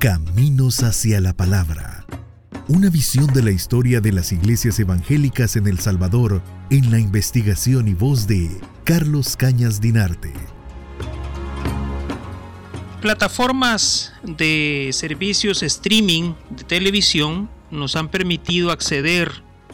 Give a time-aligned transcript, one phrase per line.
[0.00, 2.06] Caminos hacia la Palabra.
[2.68, 7.86] Una visión de la historia de las iglesias evangélicas en El Salvador en la investigación
[7.86, 8.48] y voz de
[8.84, 10.32] Carlos Cañas Dinarte.
[13.02, 19.30] Plataformas de servicios streaming de televisión nos han permitido acceder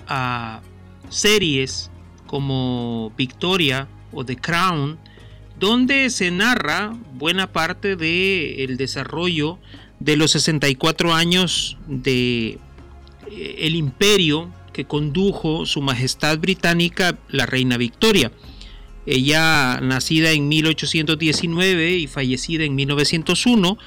[0.09, 0.61] a
[1.09, 1.89] series
[2.27, 4.99] como Victoria o The Crown,
[5.61, 9.61] donde se narra buena parte del desarrollo
[10.01, 12.59] de los 64 años de
[13.31, 18.31] eh, el imperio que condujo su majestad británica la reina Victoria.
[19.07, 23.79] Ella nacida en 1819 y fallecida en 1901,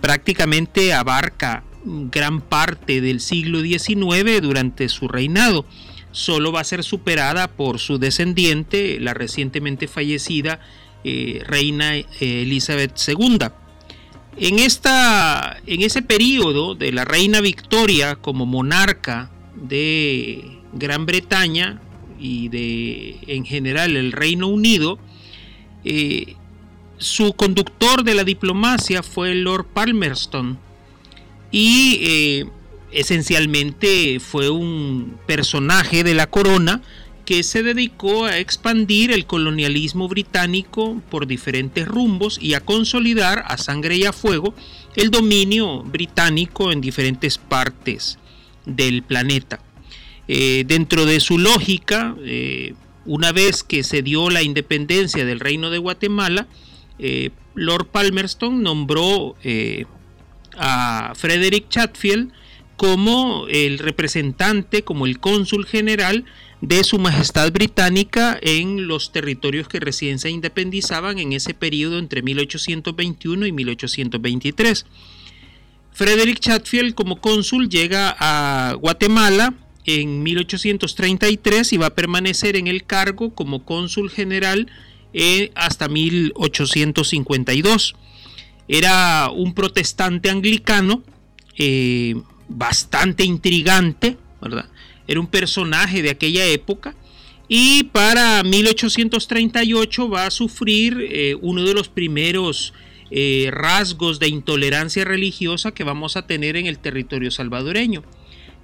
[0.00, 5.64] prácticamente abarca gran parte del siglo XIX durante su reinado.
[6.10, 10.60] Solo va a ser superada por su descendiente, la recientemente fallecida
[11.04, 13.38] eh, reina eh, Elizabeth II.
[14.36, 21.80] En, esta, en ese periodo de la reina Victoria como monarca de Gran Bretaña
[22.18, 24.98] y de en general el Reino Unido,
[25.84, 26.34] eh,
[26.98, 30.58] su conductor de la diplomacia fue Lord Palmerston
[31.50, 32.46] y eh,
[32.90, 36.82] esencialmente fue un personaje de la corona
[37.24, 43.56] que se dedicó a expandir el colonialismo británico por diferentes rumbos y a consolidar a
[43.56, 44.54] sangre y a fuego
[44.96, 48.18] el dominio británico en diferentes partes
[48.66, 49.60] del planeta.
[50.28, 55.70] Eh, dentro de su lógica, eh, una vez que se dio la independencia del reino
[55.70, 56.46] de Guatemala,
[56.98, 59.36] eh, Lord Palmerston nombró
[60.56, 62.32] a Frederick Chatfield
[62.76, 66.24] como el representante, como el cónsul general
[66.60, 72.22] de Su Majestad Británica en los territorios que recién se independizaban en ese periodo entre
[72.22, 74.86] 1821 y 1823.
[75.92, 79.54] Frederick Chatfield como cónsul llega a Guatemala
[79.84, 84.68] en 1833 y va a permanecer en el cargo como cónsul general
[85.12, 87.94] eh, hasta 1852.
[88.66, 91.02] Era un protestante anglicano
[91.58, 92.14] eh,
[92.48, 94.66] bastante intrigante, ¿verdad?
[95.06, 96.94] era un personaje de aquella época
[97.48, 102.72] y para 1838 va a sufrir eh, uno de los primeros
[103.10, 108.02] eh, rasgos de intolerancia religiosa que vamos a tener en el territorio salvadoreño.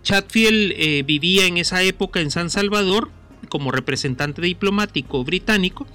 [0.03, 3.11] Chatfield eh, vivía en esa época en San Salvador
[3.51, 5.87] como representante diplomático británico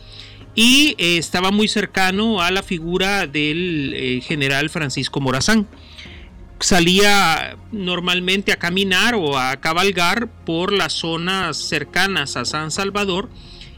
[0.53, 5.67] y estaba muy cercano a la figura del general Francisco Morazán
[6.59, 13.29] salía normalmente a caminar o a cabalgar por las zonas cercanas a San Salvador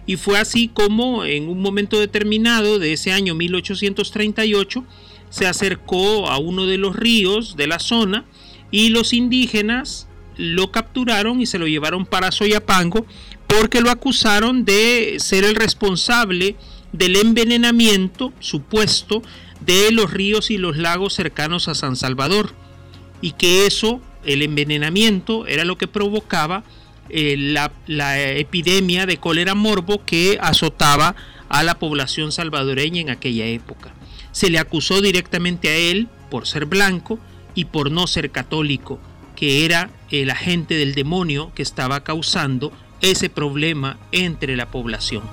[0.05, 4.85] y fue así como en un momento determinado de ese año 1838
[5.29, 8.25] se acercó a uno de los ríos de la zona
[8.71, 10.07] y los indígenas
[10.37, 13.05] lo capturaron y se lo llevaron para Soyapango
[13.47, 16.55] porque lo acusaron de ser el responsable
[16.93, 19.23] del envenenamiento supuesto
[19.61, 22.53] de los ríos y los lagos cercanos a San Salvador
[23.21, 26.63] y que eso, el envenenamiento, era lo que provocaba
[27.09, 31.15] eh, la, la epidemia de cólera morbo que azotaba
[31.49, 33.93] a la población salvadoreña en aquella época.
[34.31, 37.19] Se le acusó directamente a él por ser blanco
[37.55, 38.99] y por no ser católico,
[39.35, 45.23] que era el agente del demonio que estaba causando ese problema entre la población.